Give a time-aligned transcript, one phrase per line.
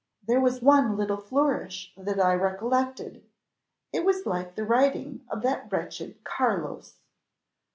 [0.27, 3.23] There was one little flourish that I recollected;
[3.93, 6.95] it was like the writing of that wretched Carlos."